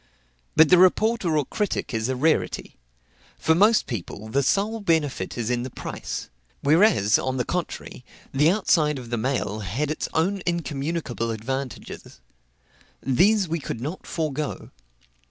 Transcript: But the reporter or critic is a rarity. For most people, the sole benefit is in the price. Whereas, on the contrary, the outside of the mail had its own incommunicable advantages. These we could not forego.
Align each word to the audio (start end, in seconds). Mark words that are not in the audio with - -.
But 0.55 0.69
the 0.69 0.79
reporter 0.79 1.37
or 1.37 1.45
critic 1.45 1.93
is 1.93 2.09
a 2.09 2.15
rarity. 2.15 2.79
For 3.37 3.53
most 3.53 3.85
people, 3.85 4.29
the 4.29 4.41
sole 4.41 4.79
benefit 4.79 5.37
is 5.37 5.51
in 5.51 5.61
the 5.61 5.69
price. 5.69 6.27
Whereas, 6.61 7.19
on 7.19 7.37
the 7.37 7.45
contrary, 7.45 8.03
the 8.33 8.49
outside 8.49 8.97
of 8.97 9.11
the 9.11 9.17
mail 9.17 9.59
had 9.59 9.91
its 9.91 10.09
own 10.15 10.41
incommunicable 10.47 11.29
advantages. 11.29 12.19
These 13.03 13.47
we 13.47 13.59
could 13.59 13.79
not 13.79 14.07
forego. 14.07 14.71